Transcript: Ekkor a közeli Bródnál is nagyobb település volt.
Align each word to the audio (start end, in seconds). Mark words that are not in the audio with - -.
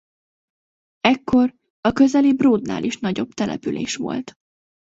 Ekkor 1.01 1.53
a 1.81 1.91
közeli 1.91 2.35
Bródnál 2.35 2.83
is 2.83 2.97
nagyobb 2.99 3.33
település 3.33 3.95
volt. 3.95 4.33